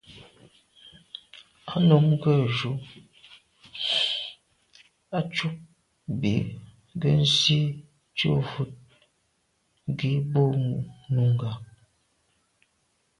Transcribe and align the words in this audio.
Á 1.73 1.75
nǔm 1.87 2.05
rə̂ 2.23 2.35
jû 2.55 2.71
zə̄ 2.83 2.83
à' 5.17 5.27
cûp 5.33 5.55
bí 6.19 6.33
gə́ 7.01 7.15
zî 7.37 7.59
cû 8.17 8.29
vút 8.49 8.71
gí 9.97 10.11
bú 10.31 10.43
Nùngà. 11.13 11.51